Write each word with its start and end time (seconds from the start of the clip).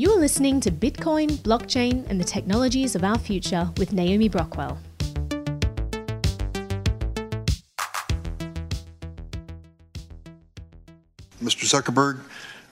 You're 0.00 0.18
listening 0.18 0.60
to 0.60 0.70
Bitcoin, 0.70 1.28
blockchain, 1.42 2.08
and 2.08 2.18
the 2.18 2.24
technologies 2.24 2.94
of 2.94 3.04
our 3.04 3.18
future 3.18 3.68
with 3.76 3.92
Naomi 3.92 4.30
Brockwell. 4.30 4.78
Mr. 11.42 11.66
Zuckerberg, 11.68 12.20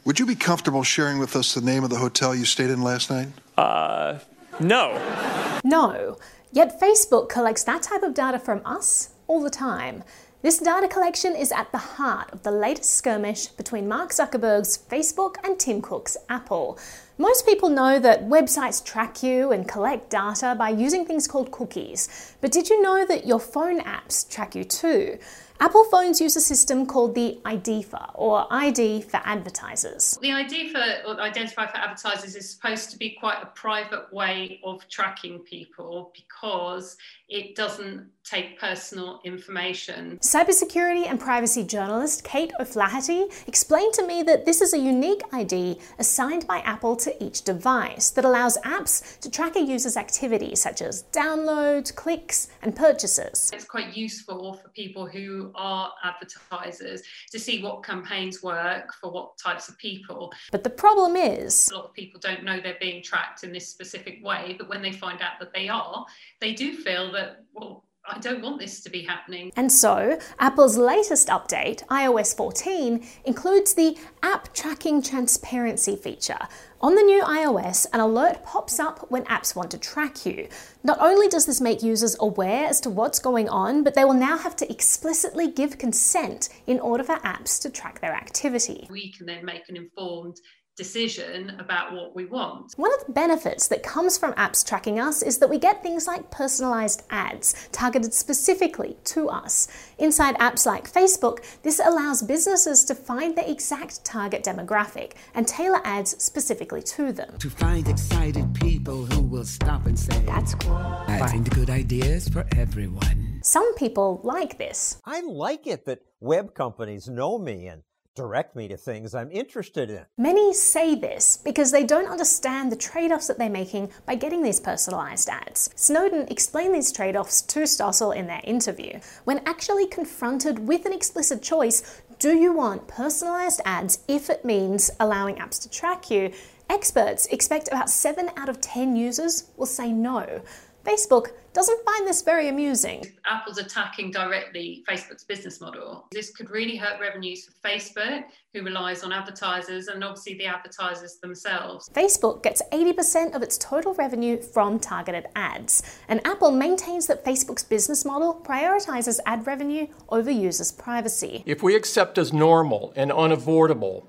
would 0.06 0.18
you 0.18 0.24
be 0.24 0.36
comfortable 0.36 0.82
sharing 0.82 1.18
with 1.18 1.36
us 1.36 1.52
the 1.52 1.60
name 1.60 1.84
of 1.84 1.90
the 1.90 1.98
hotel 1.98 2.34
you 2.34 2.46
stayed 2.46 2.70
in 2.70 2.80
last 2.80 3.10
night? 3.10 3.28
Uh, 3.58 4.20
no. 4.58 5.60
No. 5.62 6.16
Yet 6.50 6.80
Facebook 6.80 7.28
collects 7.28 7.62
that 7.64 7.82
type 7.82 8.02
of 8.02 8.14
data 8.14 8.38
from 8.38 8.62
us 8.64 9.10
all 9.26 9.42
the 9.42 9.50
time. 9.50 10.02
This 10.40 10.60
data 10.60 10.86
collection 10.86 11.34
is 11.34 11.50
at 11.50 11.72
the 11.72 11.78
heart 11.78 12.32
of 12.32 12.44
the 12.44 12.52
latest 12.52 12.94
skirmish 12.94 13.48
between 13.48 13.88
Mark 13.88 14.10
Zuckerberg's 14.10 14.78
Facebook 14.78 15.34
and 15.42 15.58
Tim 15.58 15.82
Cook's 15.82 16.16
Apple. 16.28 16.78
Most 17.18 17.44
people 17.44 17.68
know 17.68 17.98
that 17.98 18.28
websites 18.28 18.84
track 18.84 19.20
you 19.20 19.50
and 19.50 19.66
collect 19.66 20.10
data 20.10 20.54
by 20.56 20.68
using 20.68 21.04
things 21.04 21.26
called 21.26 21.50
cookies. 21.50 22.36
But 22.40 22.52
did 22.52 22.70
you 22.70 22.80
know 22.80 23.04
that 23.04 23.26
your 23.26 23.40
phone 23.40 23.80
apps 23.80 24.30
track 24.30 24.54
you 24.54 24.62
too? 24.62 25.18
Apple 25.60 25.82
phones 25.84 26.20
use 26.20 26.36
a 26.36 26.40
system 26.40 26.86
called 26.86 27.16
the 27.16 27.40
IDFA, 27.44 28.12
or 28.14 28.46
ID 28.48 29.02
for 29.02 29.20
advertisers. 29.24 30.16
The 30.22 30.30
ID 30.30 30.68
for 30.68 30.80
or 31.04 31.20
identify 31.20 31.66
for 31.66 31.78
advertisers 31.78 32.36
is 32.36 32.48
supposed 32.48 32.90
to 32.92 32.96
be 32.96 33.16
quite 33.18 33.42
a 33.42 33.46
private 33.46 34.12
way 34.12 34.60
of 34.62 34.88
tracking 34.88 35.40
people 35.40 36.12
because 36.14 36.96
it 37.28 37.56
doesn't 37.56 38.08
take 38.22 38.58
personal 38.60 39.20
information. 39.24 40.18
Cybersecurity 40.18 41.06
and 41.08 41.18
privacy 41.18 41.64
journalist 41.64 42.22
Kate 42.22 42.52
O'Flaherty 42.60 43.26
explained 43.46 43.94
to 43.94 44.06
me 44.06 44.22
that 44.22 44.44
this 44.44 44.60
is 44.60 44.74
a 44.74 44.78
unique 44.78 45.22
ID 45.32 45.78
assigned 45.98 46.46
by 46.46 46.58
Apple 46.60 46.94
to 46.96 47.24
each 47.24 47.42
device 47.42 48.10
that 48.10 48.24
allows 48.24 48.58
apps 48.58 49.18
to 49.20 49.30
track 49.30 49.56
a 49.56 49.60
user's 49.60 49.96
activities 49.96 50.60
such 50.60 50.82
as 50.82 51.04
downloads, 51.10 51.92
clicks, 51.94 52.48
and 52.62 52.76
purchases. 52.76 53.50
It's 53.52 53.64
quite 53.64 53.96
useful 53.96 54.54
for 54.54 54.68
people 54.68 55.06
who 55.06 55.47
are 55.54 55.92
advertisers 56.02 57.02
to 57.30 57.38
see 57.38 57.62
what 57.62 57.84
campaigns 57.84 58.42
work 58.42 58.92
for 58.94 59.10
what 59.10 59.38
types 59.38 59.68
of 59.68 59.78
people. 59.78 60.32
But 60.50 60.64
the 60.64 60.70
problem 60.70 61.14
is 61.16 61.70
a 61.70 61.76
lot 61.76 61.84
of 61.84 61.94
people 61.94 62.20
don't 62.20 62.44
know 62.44 62.60
they're 62.60 62.76
being 62.80 63.02
tracked 63.02 63.44
in 63.44 63.52
this 63.52 63.68
specific 63.68 64.24
way, 64.24 64.56
but 64.58 64.68
when 64.68 64.82
they 64.82 64.92
find 64.92 65.20
out 65.20 65.38
that 65.40 65.52
they 65.52 65.68
are, 65.68 66.04
they 66.40 66.52
do 66.52 66.74
feel 66.74 67.12
that 67.12 67.28
that, 67.28 67.44
well, 67.52 67.84
I 68.10 68.18
don't 68.18 68.42
want 68.42 68.58
this 68.58 68.80
to 68.82 68.90
be 68.90 69.02
happening. 69.02 69.52
And 69.56 69.70
so, 69.70 70.18
Apple's 70.38 70.78
latest 70.78 71.28
update, 71.28 71.86
iOS 71.88 72.34
14, 72.36 73.06
includes 73.24 73.74
the 73.74 73.98
App 74.22 74.54
Tracking 74.54 75.02
Transparency 75.02 75.94
feature. 75.94 76.38
On 76.80 76.94
the 76.94 77.02
new 77.02 77.22
iOS, 77.22 77.86
an 77.92 78.00
alert 78.00 78.44
pops 78.44 78.80
up 78.80 79.10
when 79.10 79.24
apps 79.24 79.54
want 79.54 79.70
to 79.72 79.78
track 79.78 80.24
you. 80.24 80.48
Not 80.82 80.98
only 81.00 81.28
does 81.28 81.44
this 81.44 81.60
make 81.60 81.82
users 81.82 82.16
aware 82.20 82.66
as 82.66 82.80
to 82.82 82.90
what's 82.90 83.18
going 83.18 83.48
on, 83.48 83.82
but 83.82 83.94
they 83.94 84.04
will 84.04 84.14
now 84.14 84.38
have 84.38 84.56
to 84.56 84.70
explicitly 84.70 85.50
give 85.50 85.76
consent 85.76 86.48
in 86.66 86.78
order 86.80 87.04
for 87.04 87.16
apps 87.16 87.60
to 87.62 87.70
track 87.70 88.00
their 88.00 88.12
activity. 88.14 88.86
We 88.90 89.12
can 89.12 89.26
then 89.26 89.44
make 89.44 89.68
an 89.68 89.76
informed 89.76 90.36
decision 90.78 91.54
about 91.58 91.92
what 91.92 92.14
we 92.14 92.24
want. 92.24 92.72
One 92.76 92.94
of 92.94 93.04
the 93.04 93.12
benefits 93.12 93.68
that 93.68 93.82
comes 93.82 94.16
from 94.16 94.32
apps 94.34 94.66
tracking 94.66 94.98
us 94.98 95.22
is 95.22 95.38
that 95.38 95.50
we 95.50 95.58
get 95.58 95.82
things 95.82 96.06
like 96.06 96.30
personalized 96.30 97.02
ads 97.10 97.68
targeted 97.72 98.14
specifically 98.14 98.96
to 99.04 99.28
us. 99.28 99.68
Inside 99.98 100.36
apps 100.38 100.64
like 100.64 100.90
Facebook, 100.90 101.44
this 101.62 101.80
allows 101.84 102.22
businesses 102.22 102.84
to 102.84 102.94
find 102.94 103.36
the 103.36 103.50
exact 103.50 104.04
target 104.04 104.44
demographic 104.44 105.14
and 105.34 105.46
tailor 105.46 105.80
ads 105.84 106.22
specifically 106.22 106.82
to 106.82 107.12
them. 107.12 107.36
To 107.38 107.50
find 107.50 107.88
excited 107.88 108.54
people 108.54 109.04
who 109.04 109.20
will 109.20 109.44
stop 109.44 109.86
and 109.86 109.98
say, 109.98 110.22
That's 110.26 110.54
cool. 110.54 110.76
I 110.76 111.18
find 111.18 111.50
good 111.50 111.70
ideas 111.70 112.28
for 112.28 112.46
everyone. 112.56 113.40
Some 113.42 113.74
people 113.74 114.20
like 114.22 114.58
this. 114.58 115.00
I 115.04 115.22
like 115.22 115.66
it 115.66 115.86
that 115.86 116.00
web 116.20 116.54
companies 116.54 117.08
know 117.08 117.38
me 117.38 117.66
and 117.66 117.82
direct 118.18 118.56
me 118.56 118.66
to 118.66 118.76
things 118.76 119.14
I'm 119.14 119.30
interested 119.30 119.90
in. 119.90 120.04
Many 120.16 120.52
say 120.52 120.96
this 120.96 121.36
because 121.36 121.70
they 121.70 121.84
don't 121.84 122.10
understand 122.10 122.72
the 122.72 122.76
trade 122.76 123.12
offs 123.12 123.28
that 123.28 123.38
they're 123.38 123.48
making 123.48 123.92
by 124.06 124.16
getting 124.16 124.42
these 124.42 124.58
personalized 124.58 125.28
ads. 125.28 125.70
Snowden 125.76 126.26
explained 126.28 126.74
these 126.74 126.90
trade 126.90 127.14
offs 127.14 127.42
to 127.42 127.60
Stossel 127.60 128.14
in 128.14 128.26
their 128.26 128.40
interview. 128.42 128.98
When 129.22 129.40
actually 129.46 129.86
confronted 129.86 130.58
with 130.66 130.84
an 130.84 130.92
explicit 130.92 131.42
choice, 131.42 132.02
do 132.18 132.36
you 132.36 132.52
want 132.52 132.88
personalized 132.88 133.60
ads 133.64 134.00
if 134.08 134.28
it 134.28 134.44
means 134.44 134.90
allowing 134.98 135.36
apps 135.36 135.62
to 135.62 135.70
track 135.70 136.10
you? 136.10 136.32
Experts 136.68 137.26
expect 137.26 137.68
about 137.68 137.88
7 137.88 138.30
out 138.36 138.48
of 138.48 138.60
10 138.60 138.96
users 138.96 139.44
will 139.56 139.64
say 139.64 139.92
no. 139.92 140.42
Facebook 140.88 141.32
doesn't 141.52 141.84
find 141.84 142.08
this 142.08 142.22
very 142.22 142.48
amusing. 142.48 143.04
Apple's 143.26 143.58
attacking 143.58 144.10
directly 144.10 144.82
Facebook's 144.88 145.22
business 145.22 145.60
model. 145.60 146.06
This 146.10 146.30
could 146.30 146.48
really 146.48 146.76
hurt 146.76 146.98
revenues 146.98 147.44
for 147.44 147.68
Facebook, 147.68 148.24
who 148.54 148.62
relies 148.62 149.02
on 149.02 149.12
advertisers, 149.12 149.88
and 149.88 150.02
obviously 150.02 150.38
the 150.38 150.46
advertisers 150.46 151.16
themselves. 151.16 151.90
Facebook 151.92 152.42
gets 152.42 152.62
80% 152.72 153.34
of 153.34 153.42
its 153.42 153.58
total 153.58 153.92
revenue 153.94 154.40
from 154.40 154.78
targeted 154.78 155.26
ads, 155.36 155.82
and 156.08 156.26
Apple 156.26 156.52
maintains 156.52 157.06
that 157.08 157.22
Facebook's 157.22 157.64
business 157.64 158.06
model 158.06 158.40
prioritizes 158.42 159.20
ad 159.26 159.46
revenue 159.46 159.88
over 160.08 160.30
users' 160.30 160.72
privacy. 160.72 161.42
If 161.44 161.62
we 161.62 161.76
accept 161.76 162.16
as 162.16 162.32
normal 162.32 162.94
and 162.96 163.12
unavoidable 163.12 164.06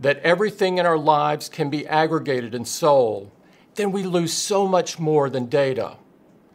that 0.00 0.18
everything 0.20 0.78
in 0.78 0.86
our 0.86 0.98
lives 0.98 1.50
can 1.50 1.68
be 1.68 1.86
aggregated 1.86 2.54
and 2.54 2.66
sold, 2.66 3.30
then 3.74 3.92
we 3.92 4.02
lose 4.02 4.32
so 4.32 4.66
much 4.66 4.98
more 4.98 5.28
than 5.28 5.46
data 5.46 5.96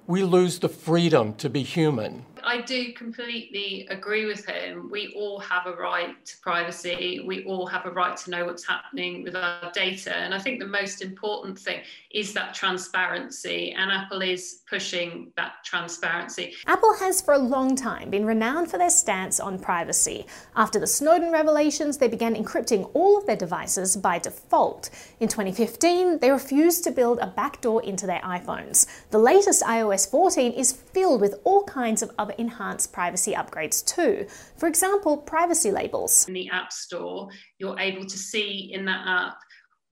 we 0.07 0.23
lose 0.23 0.59
the 0.59 0.69
freedom 0.69 1.34
to 1.35 1.50
be 1.50 1.63
human. 1.63 2.25
I 2.47 2.62
do 2.62 2.94
completely 2.94 3.85
agree 3.90 4.25
with 4.25 4.46
him. 4.46 4.90
We 4.90 5.13
all 5.18 5.38
have 5.41 5.66
a 5.66 5.74
right 5.74 6.16
to 6.25 6.38
privacy. 6.38 7.19
We 7.25 7.44
all 7.44 7.68
have 7.68 7.85
a 7.85 7.91
right 7.91 8.16
to 8.16 8.31
know 8.31 8.46
what's 8.46 8.66
happening 8.66 9.22
with 9.24 9.35
our 9.35 9.69
data. 9.74 10.16
And 10.16 10.34
I 10.34 10.40
think 10.40 10.59
the 10.59 10.66
most 10.66 11.02
important 11.02 11.59
thing 11.59 11.81
is 12.12 12.31
that 12.35 12.53
transparency. 12.53 13.74
And 13.74 13.91
Apple 13.91 14.22
is 14.22 14.62
pushing 14.69 15.34
that 15.35 15.56
transparency. 15.66 16.53
Apple 16.68 16.96
has 16.96 17.22
for 17.22 17.34
a 17.34 17.38
long 17.38 17.75
time 17.75 18.09
been 18.09 18.25
renowned 18.25 18.72
for 18.72 18.78
their 18.78 18.90
stance 18.90 19.41
on 19.41 19.59
privacy. 19.59 20.25
After 20.56 20.79
the 20.79 20.88
Snowden 20.88 21.34
revelations, 21.34 21.97
they 21.97 22.08
began 22.08 22.34
encrypting 22.34 22.90
all 22.94 23.18
of 23.18 23.25
their 23.25 23.35
devices 23.35 23.97
by 23.97 24.19
default. 24.19 24.90
In 25.19 25.28
2015, 25.28 26.19
they 26.19 26.31
refused 26.31 26.85
to 26.85 26.91
build 26.91 27.19
a 27.19 27.28
backdoor 27.28 27.84
into 27.84 28.08
their 28.08 28.22
iPhones. 28.22 28.88
The 29.12 29.19
latest 29.19 29.64
iOS 29.64 30.09
14 30.09 30.53
is 30.53 30.72
filled 30.97 31.22
with 31.22 31.35
all 31.44 31.63
kinds 31.66 32.02
of 32.02 32.09
other 32.18 32.34
enhanced 32.40 32.91
privacy 32.91 33.34
upgrades 33.34 33.85
too. 33.85 34.25
For 34.58 34.66
example, 34.66 35.16
privacy 35.16 35.69
labels. 35.69 36.28
In 36.28 36.34
the 36.34 36.50
App 36.50 36.74
Store, 36.74 37.30
you're 37.59 37.80
able 37.80 38.03
to 38.03 38.18
see 38.18 38.72
in 38.74 38.84
that 38.85 39.06
app 39.06 39.38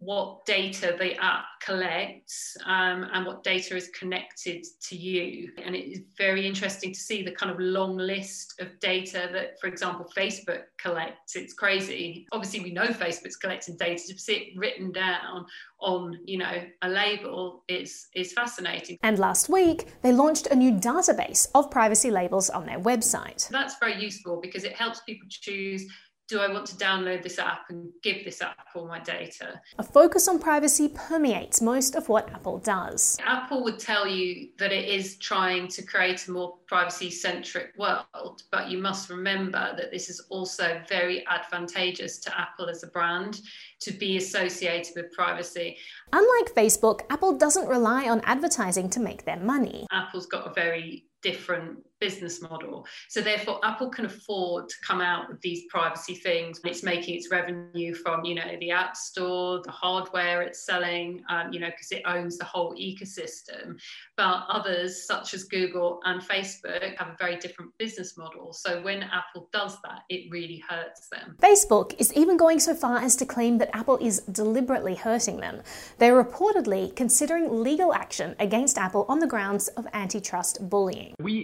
what 0.06 0.46
data 0.46 0.96
the 1.00 1.16
app 1.22 1.46
collects 1.62 2.56
um, 2.66 3.08
and 3.12 3.26
what 3.26 3.44
data 3.44 3.76
is 3.76 3.90
connected 3.90 4.64
to 4.80 4.96
you. 4.96 5.52
And 5.64 5.76
it 5.76 5.92
is 5.92 6.02
very 6.18 6.46
interesting 6.46 6.94
to 6.94 7.00
see 7.00 7.24
the 7.24 7.32
kind 7.32 7.52
of 7.52 7.60
long 7.60 7.98
list 7.98 8.62
of 8.62 8.80
data 8.80 9.30
that, 9.34 9.60
for 9.60 9.68
example, 9.68 10.06
Facebook 10.16 10.62
collects. 10.80 11.36
It's 11.36 11.54
crazy. 11.54 12.28
Obviously, 12.32 12.60
we 12.60 12.72
know 12.72 12.86
Facebook's 12.86 13.36
collecting 13.36 13.76
data. 13.78 14.04
To 14.08 14.20
see 14.20 14.34
it 14.34 14.60
written 14.60 14.92
down 14.92 15.46
on, 15.80 16.20
you 16.26 16.38
know, 16.38 16.64
a 16.84 16.90
label 16.90 17.64
is 17.68 18.08
is 18.14 18.34
fascinating. 18.34 18.98
And 19.02 19.18
last 19.18 19.50
week, 19.50 19.88
they 20.04 20.14
launched 20.14 20.48
a 20.48 20.56
new 20.56 20.74
database 20.74 21.48
of 21.56 21.72
privacy 21.72 22.12
labels 22.12 22.50
on 22.50 22.66
their 22.66 22.80
website. 22.80 23.50
That's 23.50 23.78
very 23.80 24.00
useful 24.00 24.40
because 24.40 24.64
it 24.64 24.74
helps 24.74 25.02
people 25.02 25.28
choose 25.30 25.86
do 26.28 26.40
I 26.40 26.52
want 26.52 26.66
to 26.68 26.75
download 26.75 27.22
this 27.22 27.38
app 27.38 27.69
and 27.69 27.91
give 28.02 28.25
this 28.25 28.41
app 28.41 28.68
all 28.74 28.88
my 28.88 29.00
data? 29.00 29.62
A 29.78 29.84
focus 29.84 30.27
on 30.27 30.39
privacy 30.39 30.89
permeates 30.89 31.62
most 31.62 31.95
of 31.95 32.10
what 32.10 32.31
Apple 32.33 32.57
does. 32.57 33.18
Apple 33.24 33.63
would 33.63 33.77
tell 33.77 34.07
you 34.07 34.50
that 34.57 34.72
it 34.72 34.86
is 34.86 35.18
trying 35.18 35.68
to 35.68 35.83
create 35.83 36.27
a 36.27 36.31
more 36.31 36.57
privacy 36.66 37.12
centric 37.12 37.74
world, 37.77 38.42
but 38.51 38.72
you 38.72 38.80
must 38.80 39.10
remember 39.10 39.74
that 39.77 39.92
this 39.92 40.10
is 40.10 40.19
also 40.30 40.81
very 40.89 41.25
advantageous 41.27 42.18
to 42.19 42.39
Apple 42.39 42.69
as 42.69 42.83
a 42.83 42.88
brand 42.88 43.42
to 43.81 43.92
be 43.92 44.18
associated 44.18 44.94
with 44.95 45.12
privacy. 45.12 45.77
Unlike 46.12 46.56
Facebook, 46.56 47.01
Apple 47.12 47.38
doesn't 47.38 47.68
rely 47.68 48.10
on 48.10 48.22
advertising 48.22 48.89
to 48.92 49.00
make 49.00 49.25
their 49.25 49.39
money. 49.39 49.86
Apple's 49.92 50.25
got 50.25 50.48
a 50.48 50.54
very 50.54 51.06
different 51.22 51.80
business 52.06 52.40
model. 52.40 52.86
So 53.10 53.19
therefore, 53.19 53.57
Apple 53.63 53.90
can 53.90 54.06
afford 54.06 54.69
to 54.69 54.75
come 54.88 55.02
out 55.02 55.28
with 55.28 55.42
these 55.42 55.63
privacy 55.69 56.13
things. 56.13 56.62
It's 56.63 56.84
making 56.84 57.16
its 57.16 57.31
revenue 57.31 57.96
from, 57.96 58.24
you 58.24 58.36
know, 58.36 58.52
the 58.60 58.69
App 58.69 58.96
Store, 58.96 59.62
the 59.63 59.72
hardware 59.72 60.44
it's 60.44 60.63
selling, 60.66 61.24
um, 61.30 61.52
you 61.52 61.60
know, 61.60 61.72
because 61.72 61.92
it 61.92 62.04
owns 62.06 62.38
the 62.38 62.46
whole 62.46 62.75
ecosystem. 62.75 63.80
But 64.18 64.46
others, 64.57 65.07
such 65.07 65.34
as 65.34 65.46
Google 65.46 66.00
and 66.06 66.22
Facebook, 66.22 66.96
have 67.00 67.07
a 67.07 67.16
very 67.18 67.38
different 67.38 67.72
business 67.80 68.16
model. 68.18 68.54
So 68.54 68.84
when 68.84 69.01
Apple 69.01 69.50
does 69.51 69.75
that, 69.84 70.01
it 70.10 70.30
really 70.30 70.62
hurts 70.69 71.08
them. 71.10 71.36
Facebook 71.42 71.96
is 71.98 72.13
even 72.13 72.38
going 72.38 72.60
so 72.60 72.75
far 72.75 73.00
as 73.00 73.16
to 73.16 73.25
claim 73.25 73.58
that 73.58 73.75
Apple 73.75 73.98
is 73.98 74.19
deliberately 74.31 74.94
hurting 74.94 75.38
them. 75.38 75.63
They're 75.98 76.24
reportedly 76.24 76.96
considering 76.96 77.63
legal 77.63 77.94
action 77.94 78.36
against 78.40 78.78
Apple 78.78 79.08
on 79.10 79.18
the 79.18 79.28
grounds 79.28 79.69
of 79.69 79.88
antitrust 79.94 80.69
bullying. 80.69 81.16
We 81.19 81.38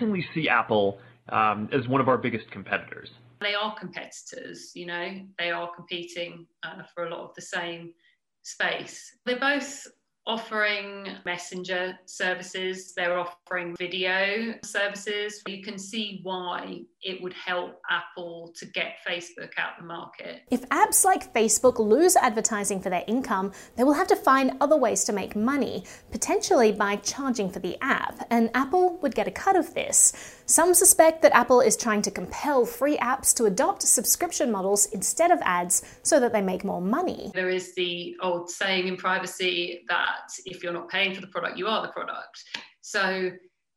increasingly 0.00 0.26
see 0.34 0.48
Apple 0.48 0.98
um, 1.30 1.68
as 1.72 1.88
one 1.88 2.00
of 2.00 2.08
our 2.08 2.18
biggest 2.18 2.50
competitors. 2.50 3.10
They 3.40 3.54
are 3.54 3.74
competitors, 3.78 4.72
you 4.74 4.86
know, 4.86 5.20
they 5.38 5.50
are 5.50 5.70
competing 5.74 6.46
uh, 6.62 6.82
for 6.94 7.06
a 7.06 7.10
lot 7.10 7.20
of 7.20 7.34
the 7.34 7.42
same 7.42 7.92
space. 8.42 9.12
They're 9.26 9.38
both 9.38 9.86
offering 10.26 11.06
messenger 11.24 11.96
services, 12.04 12.92
they're 12.94 13.18
offering 13.18 13.76
video 13.76 14.54
services. 14.64 15.42
You 15.46 15.62
can 15.62 15.78
see 15.78 16.20
why 16.24 16.82
it 17.00 17.22
would 17.22 17.32
help 17.32 17.80
Apple 17.88 18.52
to 18.56 18.66
get 18.66 18.96
Facebook 19.08 19.52
out 19.56 19.78
the 19.78 19.84
market. 19.84 20.42
If 20.50 20.68
apps 20.70 21.04
like 21.04 21.32
Facebook 21.32 21.78
lose 21.78 22.16
advertising 22.16 22.80
for 22.80 22.90
their 22.90 23.04
income, 23.06 23.52
they 23.76 23.84
will 23.84 23.92
have 23.92 24.08
to 24.08 24.16
find 24.16 24.56
other 24.60 24.76
ways 24.76 25.04
to 25.04 25.12
make 25.12 25.36
money, 25.36 25.84
potentially 26.10 26.72
by 26.72 26.96
charging 26.96 27.48
for 27.48 27.60
the 27.60 27.76
app, 27.80 28.26
and 28.30 28.50
Apple 28.54 28.96
would 28.98 29.14
get 29.14 29.28
a 29.28 29.30
cut 29.30 29.54
of 29.54 29.72
this. 29.74 30.12
Some 30.46 30.74
suspect 30.74 31.22
that 31.22 31.34
Apple 31.34 31.60
is 31.60 31.76
trying 31.76 32.02
to 32.02 32.10
compel 32.10 32.66
free 32.66 32.96
apps 32.98 33.34
to 33.36 33.44
adopt 33.44 33.82
subscription 33.82 34.50
models 34.50 34.86
instead 34.86 35.30
of 35.30 35.38
ads 35.42 35.82
so 36.02 36.18
that 36.18 36.32
they 36.32 36.42
make 36.42 36.64
more 36.64 36.80
money. 36.80 37.30
There 37.34 37.50
is 37.50 37.74
the 37.74 38.16
old 38.20 38.50
saying 38.50 38.88
in 38.88 38.96
privacy 38.96 39.84
that 39.88 40.15
if 40.44 40.62
you're 40.62 40.72
not 40.72 40.88
paying 40.88 41.14
for 41.14 41.20
the 41.20 41.26
product, 41.28 41.58
you 41.58 41.66
are 41.66 41.82
the 41.82 41.92
product. 41.92 42.42
So 42.80 43.30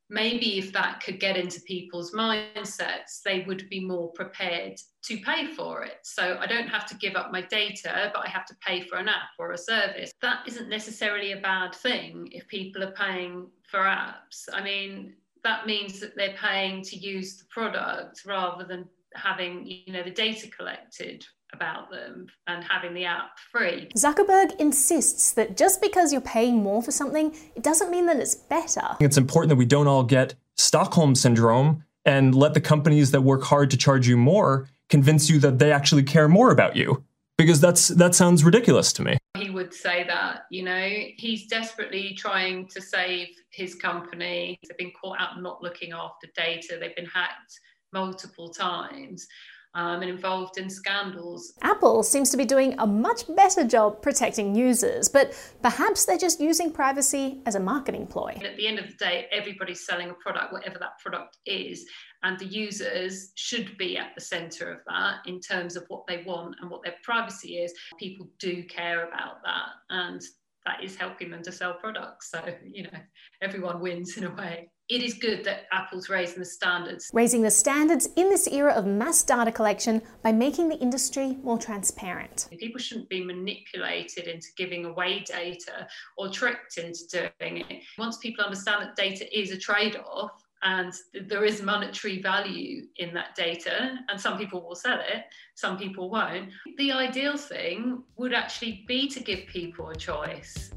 maybe 0.09 0.57
if 0.57 0.73
that 0.73 1.01
could 1.03 1.19
get 1.19 1.37
into 1.37 1.61
people's 1.61 2.13
mindsets, 2.13 3.21
they 3.23 3.41
would 3.47 3.69
be 3.69 3.79
more 3.79 4.11
prepared 4.13 4.79
to 5.03 5.17
pay 5.19 5.53
for 5.53 5.83
it. 5.83 5.97
So 6.03 6.37
I 6.39 6.47
don't 6.47 6.67
have 6.67 6.85
to 6.87 6.95
give 6.95 7.15
up 7.15 7.31
my 7.31 7.41
data, 7.41 8.11
but 8.13 8.25
I 8.25 8.29
have 8.29 8.45
to 8.47 8.55
pay 8.65 8.81
for 8.81 8.97
an 8.97 9.07
app 9.07 9.29
or 9.37 9.51
a 9.51 9.57
service. 9.57 10.11
That 10.21 10.47
isn't 10.47 10.69
necessarily 10.69 11.33
a 11.33 11.41
bad 11.41 11.75
thing 11.75 12.29
if 12.31 12.47
people 12.47 12.83
are 12.83 12.91
paying 12.91 13.47
for 13.69 13.81
apps. 13.81 14.47
I 14.51 14.63
mean, 14.63 15.13
that 15.43 15.67
means 15.67 15.99
that 15.99 16.15
they're 16.15 16.35
paying 16.41 16.81
to 16.83 16.97
use 16.97 17.37
the 17.37 17.45
product 17.45 18.23
rather 18.25 18.65
than 18.65 18.87
having 19.15 19.65
you 19.65 19.91
know 19.91 20.03
the 20.03 20.11
data 20.11 20.47
collected 20.49 21.25
about 21.53 21.89
them 21.91 22.27
and 22.47 22.63
having 22.63 22.93
the 22.93 23.05
app 23.05 23.37
free. 23.51 23.89
Zuckerberg 23.95 24.55
insists 24.59 25.31
that 25.33 25.57
just 25.57 25.81
because 25.81 26.11
you're 26.11 26.21
paying 26.21 26.63
more 26.63 26.81
for 26.81 26.91
something, 26.91 27.35
it 27.55 27.63
doesn't 27.63 27.91
mean 27.91 28.05
that 28.05 28.17
it's 28.17 28.35
better. 28.35 28.97
It's 28.99 29.17
important 29.17 29.49
that 29.49 29.55
we 29.55 29.65
don't 29.65 29.87
all 29.87 30.03
get 30.03 30.35
Stockholm 30.57 31.15
syndrome 31.15 31.83
and 32.05 32.35
let 32.35 32.53
the 32.53 32.61
companies 32.61 33.11
that 33.11 33.21
work 33.21 33.43
hard 33.43 33.71
to 33.71 33.77
charge 33.77 34.07
you 34.07 34.17
more 34.17 34.67
convince 34.89 35.29
you 35.29 35.39
that 35.39 35.59
they 35.59 35.71
actually 35.71 36.03
care 36.03 36.27
more 36.27 36.51
about 36.51 36.75
you 36.75 37.03
because 37.37 37.61
that's 37.61 37.89
that 37.89 38.15
sounds 38.15 38.43
ridiculous 38.43 38.91
to 38.93 39.01
me. 39.01 39.17
He 39.37 39.49
would 39.49 39.73
say 39.73 40.03
that, 40.05 40.41
you 40.49 40.63
know, 40.63 40.89
he's 41.15 41.47
desperately 41.47 42.13
trying 42.17 42.67
to 42.69 42.81
save 42.81 43.29
his 43.51 43.75
company. 43.75 44.59
They've 44.67 44.77
been 44.77 44.91
caught 44.99 45.19
out 45.19 45.41
not 45.41 45.61
looking 45.61 45.93
after 45.93 46.27
data. 46.35 46.77
They've 46.79 46.95
been 46.95 47.05
hacked 47.05 47.59
multiple 47.93 48.49
times 48.49 49.27
um, 49.75 50.01
and 50.01 50.09
involved 50.09 50.57
in 50.57 50.69
scandals. 50.69 51.53
Apple 51.61 52.03
seems 52.03 52.29
to 52.31 52.37
be 52.37 52.45
doing 52.45 52.75
a 52.79 52.87
much 52.87 53.23
better 53.35 53.63
job 53.63 54.01
protecting 54.01 54.55
users, 54.55 55.09
but 55.09 55.33
perhaps 55.61 56.05
they're 56.05 56.17
just 56.17 56.39
using 56.39 56.71
privacy 56.71 57.41
as 57.45 57.55
a 57.55 57.59
marketing 57.59 58.07
ploy. 58.07 58.33
And 58.35 58.45
at 58.45 58.57
the 58.57 58.67
end 58.67 58.79
of 58.79 58.87
the 58.87 58.95
day, 58.95 59.27
everybody's 59.31 59.85
selling 59.85 60.09
a 60.09 60.13
product, 60.13 60.51
whatever 60.51 60.79
that 60.79 60.97
product 60.99 61.37
is, 61.45 61.85
and 62.23 62.37
the 62.37 62.45
users 62.45 63.31
should 63.35 63.77
be 63.77 63.97
at 63.97 64.13
the 64.15 64.21
center 64.21 64.71
of 64.71 64.79
that 64.87 65.19
in 65.25 65.39
terms 65.39 65.75
of 65.75 65.85
what 65.87 66.05
they 66.07 66.23
want 66.23 66.55
and 66.59 66.69
what 66.69 66.83
their 66.83 66.95
privacy 67.03 67.57
is. 67.59 67.73
People 67.97 68.27
do 68.39 68.63
care 68.63 69.07
about 69.07 69.41
that, 69.45 69.69
and 69.89 70.21
that 70.65 70.83
is 70.83 70.95
helping 70.95 71.29
them 71.31 71.43
to 71.43 71.51
sell 71.51 71.73
products. 71.73 72.31
So, 72.31 72.43
you 72.63 72.83
know, 72.83 72.99
everyone 73.41 73.79
wins 73.79 74.17
in 74.17 74.25
a 74.25 74.35
way 74.35 74.69
it 74.89 75.03
is 75.03 75.13
good 75.13 75.43
that 75.43 75.67
Apple's 75.71 76.09
raising 76.09 76.39
the 76.39 76.45
standards. 76.45 77.11
Raising 77.13 77.43
the 77.43 77.51
standards 77.51 78.09
in 78.15 78.29
this 78.29 78.47
era 78.47 78.73
of 78.73 78.87
mass 78.87 79.23
data 79.23 79.51
collection 79.51 80.01
by 80.23 80.31
making 80.31 80.67
the 80.67 80.77
industry 80.79 81.37
more 81.43 81.59
transparent. 81.59 82.47
People 82.59 82.79
shouldn't 82.79 83.07
be 83.07 83.23
manipulated 83.23 84.27
into 84.27 84.47
giving 84.57 84.85
away 84.85 85.19
data 85.19 85.87
or 86.17 86.29
tricked 86.29 86.77
into 86.77 87.31
doing 87.39 87.57
it. 87.57 87.83
Once 87.99 88.17
people 88.17 88.43
understand 88.43 88.81
that 88.81 88.95
data 88.95 89.25
is 89.37 89.51
a 89.51 89.57
trade 89.57 89.95
off, 90.11 90.31
and 90.63 90.93
there 91.27 91.45
is 91.45 91.61
monetary 91.61 92.21
value 92.21 92.83
in 92.97 93.13
that 93.13 93.35
data 93.35 93.97
and 94.09 94.19
some 94.19 94.37
people 94.37 94.61
will 94.67 94.75
sell 94.75 94.99
it 94.99 95.25
some 95.55 95.77
people 95.77 96.09
won't 96.09 96.49
the 96.77 96.91
ideal 96.91 97.37
thing 97.37 98.03
would 98.17 98.33
actually 98.33 98.83
be 98.87 99.07
to 99.07 99.19
give 99.19 99.45
people 99.47 99.89
a 99.89 99.95
choice 99.95 100.71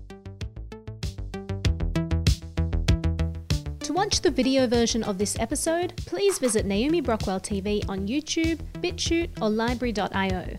To 3.92 3.92
watch 3.92 4.22
the 4.22 4.30
video 4.30 4.66
version 4.66 5.02
of 5.02 5.18
this 5.18 5.38
episode, 5.38 5.92
please 6.06 6.38
visit 6.38 6.64
Naomi 6.64 7.02
Brockwell 7.02 7.40
TV 7.40 7.86
on 7.90 8.08
YouTube, 8.08 8.58
BitChute, 8.80 9.30
or 9.36 9.50
LBRY.io. 9.50 10.56